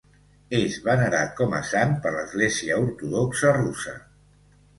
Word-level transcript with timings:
És 0.59 0.77
venerat 0.87 1.35
com 1.41 1.53
a 1.57 1.59
sant 1.73 1.93
per 2.07 2.15
l'Església 2.15 2.79
Ortodoxa 2.87 3.53
Russa. 3.61 3.95